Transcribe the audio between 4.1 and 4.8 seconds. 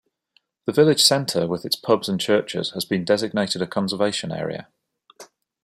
area.